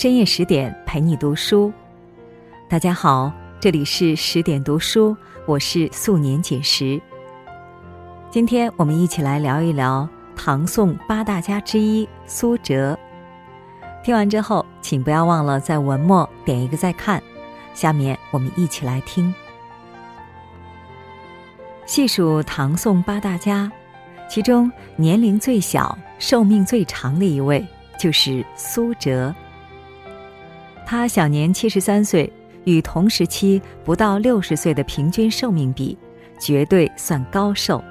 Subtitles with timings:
[0.00, 1.72] 深夜十点陪你读书。
[2.68, 7.02] 大家好，这里是十点读书，我是素年锦时。
[8.30, 12.96] 今天我们一起来聊一聊唐宋八大家之一苏辙。
[14.04, 17.20] 听完之后，请不要忘了在文末点一个再看。
[17.74, 19.34] 下面我们一起来听。
[21.86, 23.68] 细数唐宋八大家，
[24.30, 27.66] 其中年龄最小、寿命最长的一位
[27.98, 29.34] 就是苏辙。
[30.90, 32.32] 他享年七十三岁，
[32.64, 35.98] 与同时期不到六十岁的平均寿命比，
[36.40, 37.84] 绝对算高寿。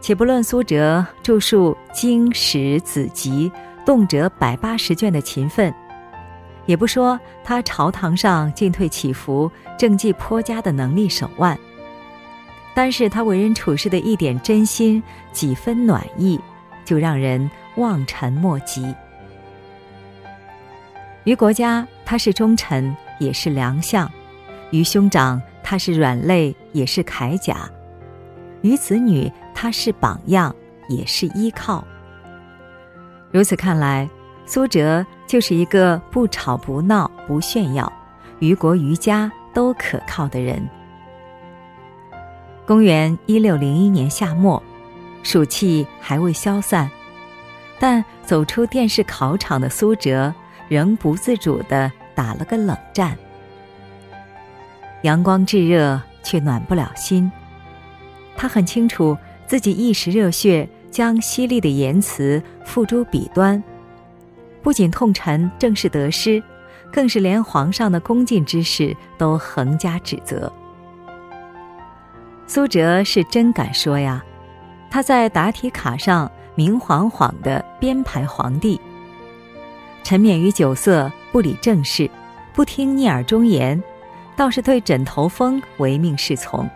[0.00, 3.48] 且不论苏辙著述经史子集
[3.84, 5.72] 动辄百八十卷的勤奋，
[6.66, 11.56] 也不说他朝堂上进退起伏、政绩颇佳的能力手腕。
[12.74, 15.00] 单是他为人处事的一点真心、
[15.30, 16.40] 几分暖意，
[16.84, 18.92] 就让人望尘莫及。
[21.26, 24.08] 于国家，他是忠臣，也是良相；
[24.70, 27.68] 于兄长，他是软肋，也是铠甲；
[28.62, 30.54] 于子女，他是榜样，
[30.88, 31.84] 也是依靠。
[33.32, 34.08] 如此看来，
[34.46, 37.92] 苏辙就是一个不吵不闹、不炫耀，
[38.38, 40.64] 于国于家都可靠的人。
[42.64, 44.62] 公元一六零一年夏末，
[45.24, 46.88] 暑气还未消散，
[47.80, 50.32] 但走出殿试考场的苏辙
[50.68, 53.16] 仍不自主地打了个冷战。
[55.02, 57.30] 阳光炙热，却暖不了心。
[58.36, 63.62] 他很清楚自己一时热血，将犀利的言辞付诸笔端，
[64.62, 66.42] 不仅痛陈政事得失，
[66.92, 70.52] 更是连皇上的恭敬之事都横加指责。
[72.46, 74.24] 苏辙是真敢说呀，
[74.90, 78.80] 他在答题卡上明晃晃的编排皇帝，
[80.06, 82.08] 沉湎于酒色，不理政事，
[82.54, 83.82] 不听逆耳忠言，
[84.36, 86.70] 倒是对枕头风唯命是从。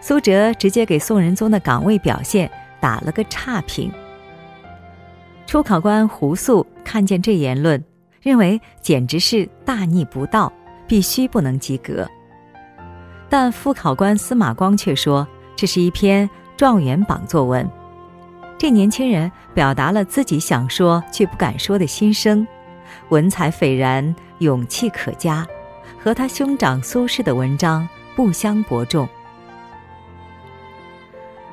[0.00, 3.90] 苏辙直接给宋仁宗的岗位表现打了个差评。
[5.48, 7.84] 初考官胡素看见这言论，
[8.22, 10.52] 认为简直是大逆不道，
[10.86, 12.08] 必须不能及格。
[13.28, 15.26] 但副考官司马光却说，
[15.56, 17.68] 这是一篇状元榜作文。
[18.56, 22.46] 这年轻人表达了自己想说却不敢说的心声，
[23.10, 25.46] 文采斐然，勇气可嘉，
[26.02, 29.08] 和他兄长苏轼的文章不相伯仲。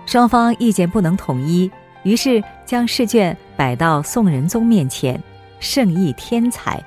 [0.05, 1.69] 双方意见不能统一，
[2.03, 5.21] 于是将试卷摆到宋仁宗面前，
[5.59, 6.81] 圣意天才。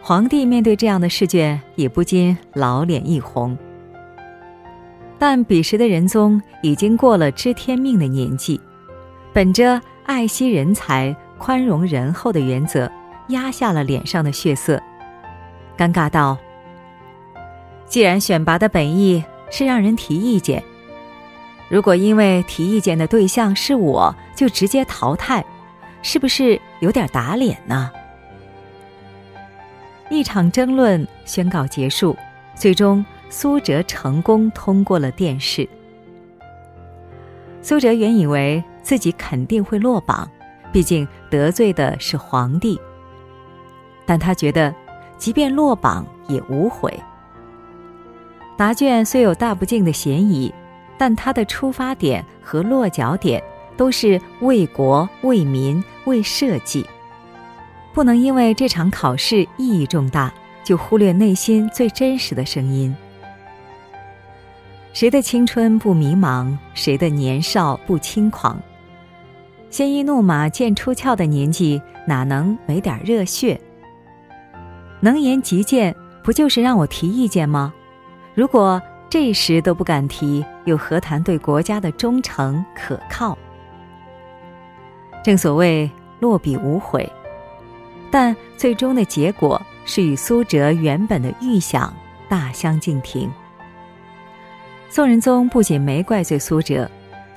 [0.00, 3.56] 皇帝面对这样的试卷，也不禁老脸一红。
[5.18, 8.60] 但彼时的仁宗已经过了知天命的年纪，
[9.32, 12.90] 本着爱惜人才、宽容仁厚的原则，
[13.28, 14.80] 压下了脸上的血色，
[15.76, 16.38] 尴尬道
[17.86, 20.62] ：“既然选拔的本意是让人提意见，
[21.68, 25.44] 如果因为提意见的对象是我，就直接淘汰，
[26.00, 27.90] 是不是有点打脸呢？”
[30.10, 32.16] 一场争论宣告结束，
[32.54, 35.68] 最终苏辙成功通过了殿试。
[37.60, 40.30] 苏辙原以为自己肯定会落榜，
[40.72, 42.80] 毕竟得罪的是皇帝。
[44.06, 44.74] 但他觉得，
[45.18, 46.92] 即便落榜也无悔。
[48.56, 50.52] 答卷虽有大不敬的嫌疑，
[50.96, 53.42] 但他的出发点和落脚点
[53.76, 56.86] 都是为国、为民、为社稷。
[57.92, 60.32] 不能因为这场考试意义重大，
[60.64, 62.94] 就忽略内心最真实的声音。
[64.92, 66.56] 谁的青春不迷茫？
[66.74, 68.60] 谁的年少不轻狂？
[69.70, 73.60] 鲜衣怒马见出鞘的年纪，哪能没点热血？
[75.00, 75.94] 能言极谏，
[76.24, 77.72] 不就是让我提意见吗？
[78.34, 83.36] 如果这时都不敢提，又何谈对国家的忠诚可靠？
[85.22, 85.88] 正所谓
[86.18, 87.08] 落笔无悔。
[88.10, 91.94] 但最终的结果是与苏辙原本的预想
[92.26, 93.30] 大相径庭。
[94.90, 96.88] 宋仁宗不仅没怪罪苏辙，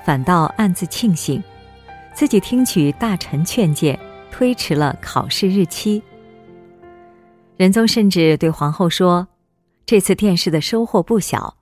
[0.04, 1.42] 反倒暗自庆幸，
[2.14, 3.98] 自己听取大臣劝谏，
[4.30, 6.02] 推迟了考试日期。
[7.58, 9.28] 仁宗甚至对皇后说
[9.84, 11.54] ：“这次殿试的收获不小，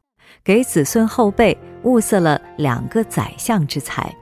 [0.45, 4.15] 给子孙后辈物色了两个宰相之才。”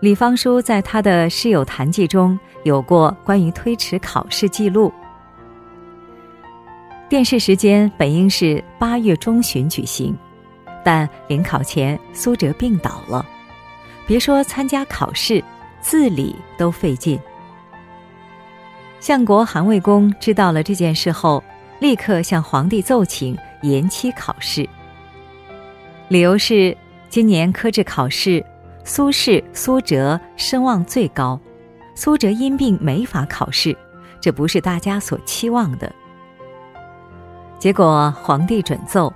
[0.00, 4.92] 李方书在他的《师友谈记》中有过关于推迟考试记录。
[7.08, 10.14] 殿试时间本应是八月中旬举行，
[10.84, 13.24] 但临考前苏辙病倒了，
[14.06, 15.42] 别说参加考试，
[15.80, 17.18] 自理都费劲。
[19.00, 21.42] 相国韩魏公知道了这件事后，
[21.80, 24.68] 立刻向皇帝奏请延期考试。
[26.08, 26.76] 理由是
[27.08, 28.44] 今年科制考试，
[28.84, 31.40] 苏轼、苏辙声望最高，
[31.94, 33.74] 苏辙因病没法考试，
[34.20, 35.90] 这不是大家所期望的。
[37.58, 39.12] 结果皇帝准奏，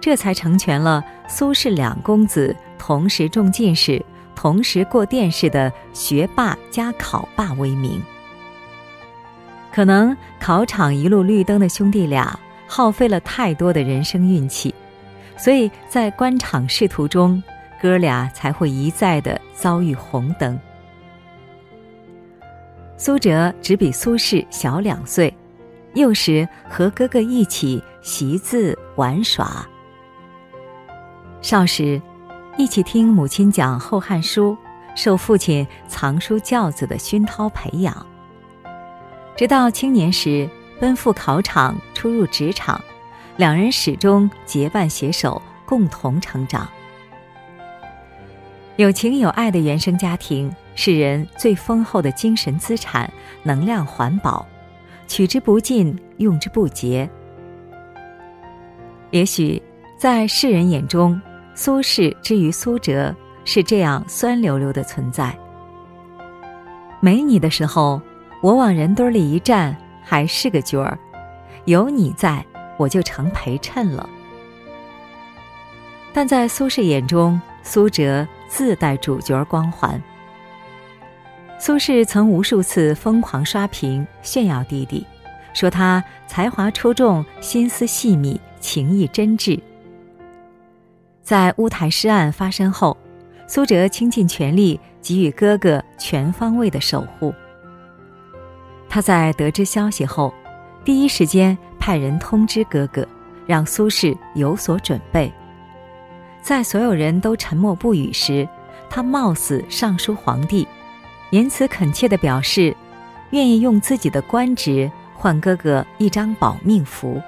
[0.00, 4.02] 这才成全了苏轼两公子同时中进士、
[4.34, 8.02] 同时过殿试的学霸加考霸威名。
[9.72, 14.74] 可能考场一路绿灯的兄弟俩耗费了太多的人生运气，
[15.36, 17.42] 所以在官场仕途中，
[17.82, 20.58] 哥俩才会一再的遭遇红灯。
[22.96, 25.36] 苏辙只比苏轼小两岁，
[25.94, 29.66] 幼时和哥哥一起习字玩耍。
[31.40, 32.00] 少时，
[32.56, 34.56] 一起听母亲讲《后汉书》，
[35.00, 38.06] 受父亲藏书教子的熏陶培养。
[39.36, 40.48] 直到青年时
[40.80, 42.80] 奔赴考场，初入职场，
[43.36, 46.68] 两人始终结伴携手，共同成长。
[48.76, 53.12] 有情有爱的原生家庭是人最丰厚的精神资产，
[53.42, 54.46] 能量环保，
[55.06, 57.08] 取之不尽，用之不竭。
[59.10, 59.62] 也许
[59.96, 61.20] 在世人眼中，
[61.54, 63.14] 苏轼之于苏辙
[63.44, 65.36] 是这样酸溜溜的存在。
[67.00, 68.00] 没你的时候。
[68.42, 70.94] 我往人堆里一站，还是个角儿；
[71.64, 72.44] 有你在，
[72.76, 74.06] 我就成陪衬了。
[76.12, 79.98] 但在苏轼眼中，苏辙自带主角光环。
[81.66, 85.02] 苏轼曾无数次疯狂刷屏炫耀弟弟，
[85.54, 89.58] 说他才华出众、心思细密、情意真挚。
[91.22, 92.94] 在乌台诗案发生后，
[93.46, 97.32] 苏辙倾尽全力给予哥哥全方位的守护。
[98.86, 100.34] 他在得知消息后，
[100.84, 103.08] 第一时间派人通知哥哥，
[103.46, 105.32] 让苏轼有所准备。
[106.42, 108.46] 在所有人都沉默不语时，
[108.90, 110.68] 他冒死上书皇帝，
[111.34, 112.72] 言辞恳切地表示，
[113.30, 117.20] 愿意用自己的官职换哥哥一张保命符。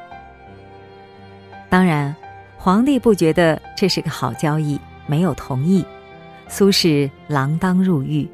[1.69, 2.14] 当然，
[2.56, 5.85] 皇帝不觉得这是个好交易，没有同意。
[6.47, 8.31] 苏轼锒铛入狱。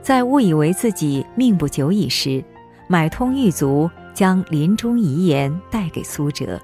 [0.00, 2.44] 在误以为自己命不久矣时，
[2.86, 6.60] 买通狱卒，将临终遗言带给苏辙：“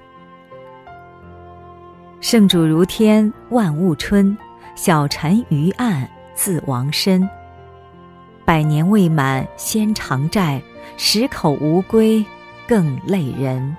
[2.21, 4.33] 圣主如天，万物春；
[4.77, 7.29] 小臣于案，自亡身。
[8.45, 10.59] 百年未满，先偿债；
[10.97, 12.25] 十口无归，
[12.67, 13.75] 更累人。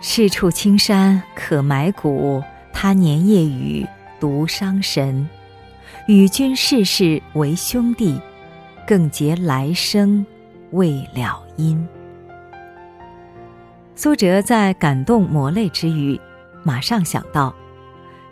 [0.00, 3.86] 是处青山可埋骨，他年夜雨，
[4.18, 5.28] 独伤神。”
[6.08, 8.20] 与君世世为兄弟，
[8.86, 10.26] 更结来生
[10.72, 11.86] 未了因。
[13.94, 16.20] 苏辙在感动抹泪之余，
[16.64, 17.54] 马上想到，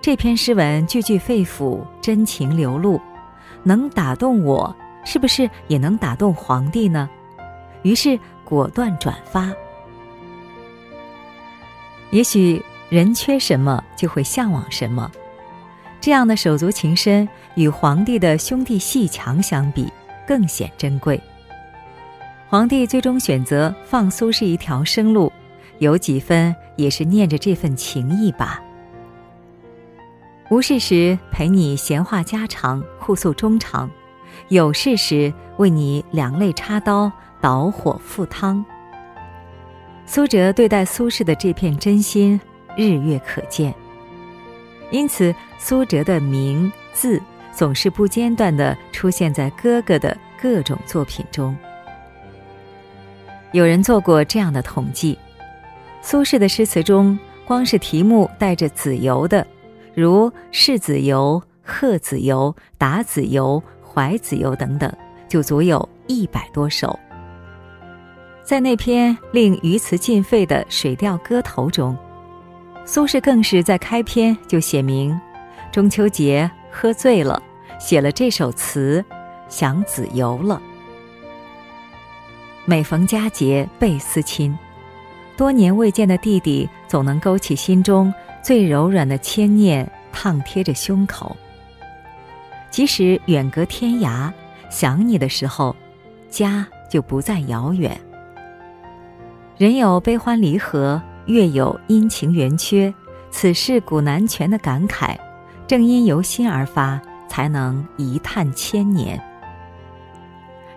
[0.01, 3.01] 这篇诗文句句肺腑，真情流露，
[3.63, 4.75] 能打动我，
[5.05, 7.09] 是不是也能打动皇帝呢？
[7.83, 9.51] 于是果断转发。
[12.11, 15.11] 也许人缺什么，就会向往什么。
[16.01, 19.87] 这样的手足情深，与皇帝的兄弟戏强相比，
[20.27, 21.21] 更显珍贵。
[22.49, 25.33] 皇帝最终选择放苏轼一条生路，
[25.79, 28.61] 有几分也是念着这份情谊吧。
[30.51, 33.89] 无事时陪你闲话家常，互诉衷肠；
[34.49, 38.65] 有事时为你两肋插刀，导火赴汤。
[40.07, 42.39] 苏辙对待苏轼的这片真心，
[42.77, 43.73] 日月可见。
[44.91, 51.57] 因此，苏辙的名字总是不间断地出现在哥哥的各种作品中。
[53.53, 55.17] 有人做过这样的统计：
[56.03, 59.47] 苏轼的诗词中，光是题目带着“子由”的，
[59.95, 64.93] 如“柿子油”“贺子由”“达子由”“怀子油”等等，
[65.29, 66.99] 就足有一百多首。
[68.43, 71.97] 在那篇令鱼词尽废的《水调歌头》中。
[72.85, 75.17] 苏轼更是在开篇就写明，
[75.71, 77.41] 中秋节喝醉了，
[77.79, 79.05] 写了这首词，
[79.49, 80.61] 想子由了。
[82.65, 84.59] 每逢佳节倍思亲，
[85.41, 91.35] 多年未见的弟弟，总能勾起心中最柔软的牵念，烫贴着胸口。
[92.69, 94.31] 即使远隔天涯，
[94.69, 95.75] 想你的时候，
[96.29, 97.99] 家就不再遥远。
[99.57, 101.01] 人有悲欢离合。
[101.25, 102.93] 月有阴晴圆缺，
[103.31, 105.17] 此事古难全的感慨，
[105.67, 109.19] 正因由心而发，才能一叹千年。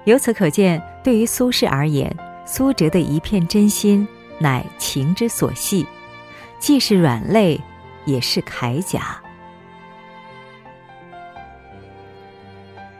[0.05, 2.15] 由此可见，对于苏轼而言，
[2.46, 4.08] 苏辙的一片真心
[4.44, 5.88] 乃情之所系，
[6.60, 7.60] 既是软肋，
[8.06, 9.20] 也是铠甲。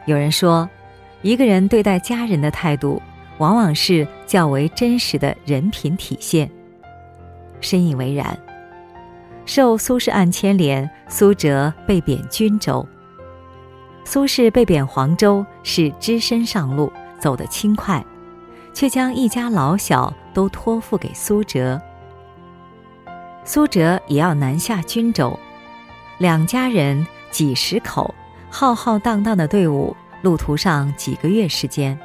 [0.06, 0.68] 有人说，
[1.22, 3.00] 一个人对待家人的态度，
[3.38, 6.50] 往往是较为真实的人品体现。
[7.60, 8.36] 深以为然。
[9.46, 12.86] 受苏轼案牵连，苏辙被贬均州。
[14.04, 18.02] 苏轼被贬黄州是只身上路，走得轻快，
[18.74, 21.80] 却将一家老小都托付给苏辙。
[23.44, 25.38] 苏辙也要南下均州，
[26.18, 28.14] 两家人几十口，
[28.50, 31.98] 浩浩荡荡的队伍，路途上几个月时间，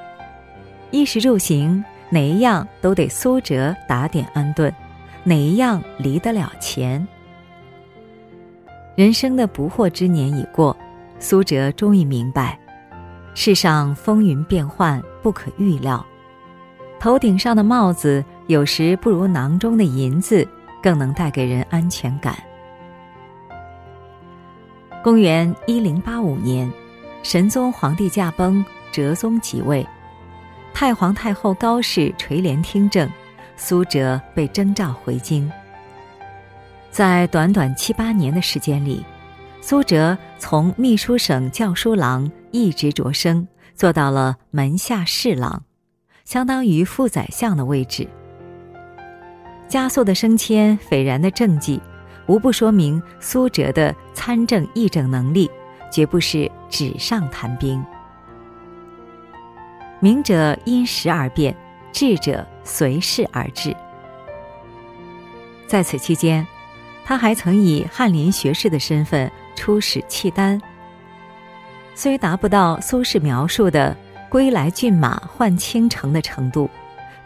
[0.92, 4.74] 衣食住行哪一样都得苏辙打点安顿，
[5.24, 7.06] 哪一样离得了钱？
[8.96, 10.76] 人生的不惑之年已过。
[11.22, 12.58] 苏辙终于明白，
[13.34, 16.06] 世上风云变幻，不可预料。
[17.00, 20.46] 头顶上的帽子有时不如囊中的银子
[20.84, 22.36] 更能带给人安全感。
[25.02, 26.70] 公元一零八五年，
[27.24, 29.88] 神宗皇帝驾崩，哲宗即位，
[30.74, 33.10] 太皇太后高氏垂帘听政，
[33.56, 35.50] 苏辙被征召回京。
[36.92, 39.06] 在短短七八年的时间里。
[39.62, 45.62] 苏辙从秘书省校书郎一直擢升，做到了门下侍郎，
[46.30, 48.08] 相当于副宰相的位置。
[49.68, 51.82] 加速的升迁，斐然的政绩，
[52.28, 55.50] 无不说明苏辙的参政议政能力，
[55.92, 57.84] 绝不是纸上谈兵。
[60.00, 61.56] 明者因时而变，
[61.92, 63.76] 智者随势而治。
[65.66, 66.46] 在此期间，
[67.04, 69.32] 他还曾以翰林学士的身份。
[69.56, 70.62] 出使契丹，
[71.94, 73.98] 虽达不到苏轼描述的
[74.30, 76.70] “归来骏马换倾城”的程度，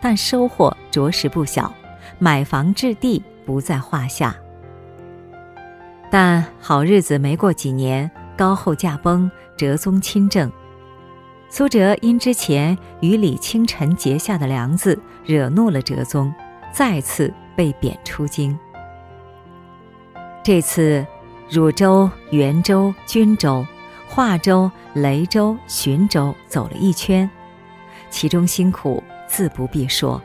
[0.01, 1.74] 但收获着实不小，
[2.17, 4.36] 买房置地不在话下。
[6.10, 10.51] 但好日子没过几年，高后驾崩，哲宗亲政，
[11.50, 16.33] 苏辙因之前与李清晨结下的梁子惹怒了哲宗，
[16.72, 18.57] 再次被贬出京。
[20.43, 21.05] 这次。
[21.50, 23.63] 汝州、元州、均州、
[24.15, 27.27] 华州、雷州、浔州走了一圈，
[28.12, 30.22] 其中辛苦自不必说。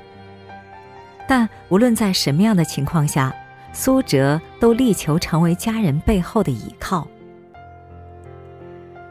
[1.27, 3.35] 但无论在什么样的情况下，
[3.73, 7.09] 苏辙都力求成为家人背后的依靠。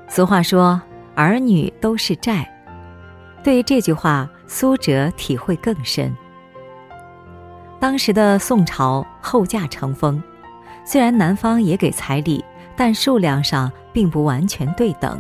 [0.08, 0.80] 俗话说
[1.18, 2.48] ：“儿女都是债。”
[3.44, 6.16] 对于这句话，苏辙体会更深。
[7.80, 10.22] 当时的宋朝后嫁成风。
[10.86, 12.46] 虽然男方也给彩礼，
[12.78, 15.20] 但数量上并不完全对等。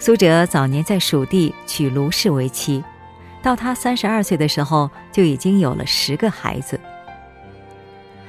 [0.00, 2.82] 苏辙早年在蜀地娶卢氏为妻，
[3.42, 6.80] 到他三十二岁的时候，就已经有了十个孩子。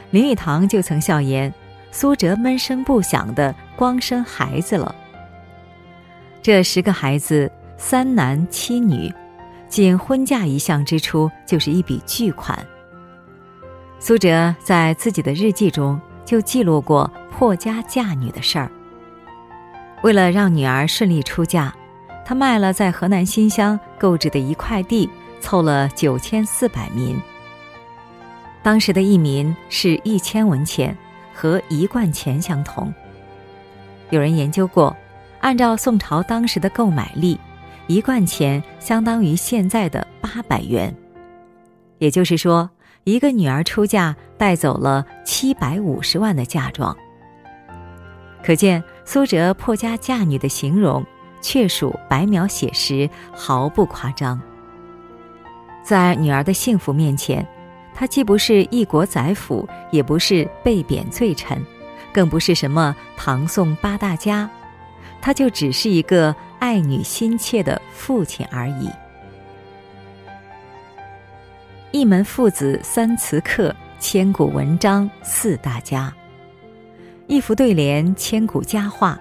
[0.09, 1.51] 林语堂就曾笑言
[1.89, 4.93] ：“苏辙闷声不响的光生孩子了。”
[6.43, 9.13] 这十个孩子，三男七女，
[9.69, 12.59] 仅婚嫁一项支出就是一笔巨款。
[13.97, 15.97] 苏辙在自己的日记中
[16.31, 18.71] 就记录过破家嫁女的事儿。
[20.01, 21.73] 为了让女儿顺利出嫁，
[22.25, 25.09] 他卖了在河南新乡购置的一块地，
[25.41, 27.19] 凑了九千四百民。
[28.63, 30.97] 当时的一民是一千文钱，
[31.33, 32.93] 和一贯钱相同。
[34.09, 34.95] 有人研究过，
[35.41, 37.37] 按照宋朝当时的购买力，
[37.87, 40.95] 一贯钱相当于现在的八百元，
[41.97, 42.69] 也就是说。
[43.03, 46.95] 一个女儿出嫁，带走了七百五十万的嫁妆。
[48.43, 51.03] 可见苏辙破家嫁女的形容，
[51.41, 54.39] 确属白描写实，毫不夸张。
[55.83, 57.45] 在女儿的幸福面前，
[57.93, 61.59] 他既不是一国宰辅，也不是被贬罪臣，
[62.13, 64.47] 更不是什么唐宋八大家，
[65.19, 68.89] 他就只是一个爱女心切的父亲而已。
[71.91, 76.11] 一门父子三词客，千古文章四大家。
[77.27, 79.19] 一幅对联，千古佳话。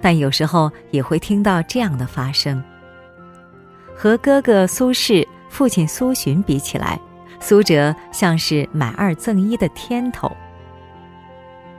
[0.00, 2.62] 但有时候也会听到这样的发声：
[3.96, 7.00] 和哥哥苏轼、父亲苏洵比起来，
[7.40, 10.30] 苏辙像是买二赠一的天头。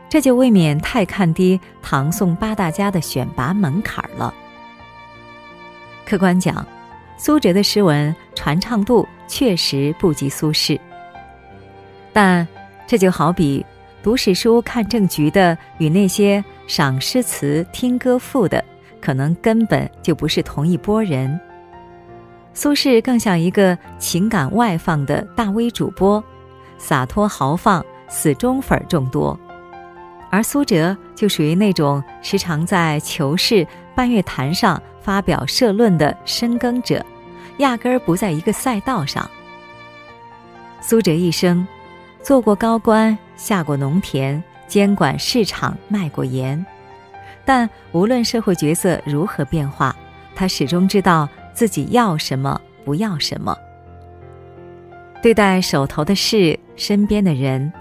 [0.10, 4.34] 这就未免太看低唐宋八大家的选拔门槛了。
[6.06, 6.66] 客观讲，
[7.18, 9.08] 苏辙的诗文传唱度。
[9.28, 10.80] 确实不及苏轼，
[12.14, 12.48] 但
[12.86, 13.66] 这就好比
[14.04, 18.64] 读史书看政局的，与那些赏诗词、听歌赋的，
[19.02, 21.40] 可能根本就不是同一拨人。
[22.54, 26.24] 苏轼更像一个情感外放的大 V 主播，
[26.78, 29.36] 洒脱豪放，死忠粉众多；
[30.30, 37.04] 而苏辙就属于那种时常在求是、半月谈上发表社论的深耕者，
[37.58, 39.30] 压根儿不在一个赛道上。
[40.82, 41.66] 苏辙一生，
[42.22, 46.64] 做过高官，下过农田，监管市场，卖过盐，
[47.46, 49.96] 但无论社会角色如何变化，
[50.36, 51.28] 他始终知道。
[51.56, 53.58] 自己要什么，不要什么。
[55.22, 57.72] 对待手头的事、身边的人，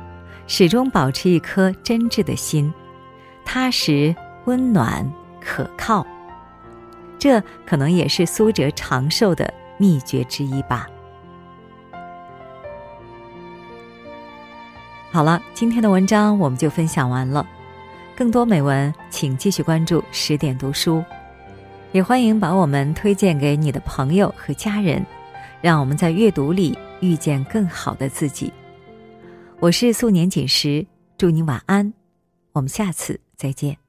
[0.46, 2.72] 始终保持一颗真挚的心，
[3.44, 5.04] 踏实、温暖、
[5.44, 6.06] 可靠。
[7.18, 10.86] 这可能也是苏辙长寿的秘诀之一吧。
[15.10, 17.46] 好了，今天的文章我们就分享完了。
[18.16, 21.04] 更多美文，请继续关注十点读书。
[21.92, 25.06] 也欢迎把我们推荐给你的朋友和家人，
[25.60, 28.52] 让我们在阅读里遇见更好的自己。
[29.60, 30.84] 我是素年锦时，
[31.16, 31.92] 祝你晚安，
[32.52, 33.83] 我们下次再见。